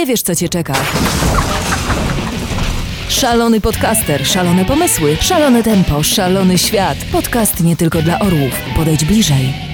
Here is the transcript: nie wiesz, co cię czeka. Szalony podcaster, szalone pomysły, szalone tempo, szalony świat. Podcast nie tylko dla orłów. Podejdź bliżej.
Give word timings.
nie 0.00 0.06
wiesz, 0.06 0.22
co 0.22 0.34
cię 0.34 0.48
czeka. 0.48 0.72
Szalony 3.08 3.60
podcaster, 3.60 4.26
szalone 4.26 4.64
pomysły, 4.64 5.16
szalone 5.20 5.62
tempo, 5.62 6.02
szalony 6.02 6.58
świat. 6.58 6.98
Podcast 7.12 7.64
nie 7.64 7.76
tylko 7.76 8.02
dla 8.02 8.18
orłów. 8.18 8.62
Podejdź 8.76 9.04
bliżej. 9.04 9.69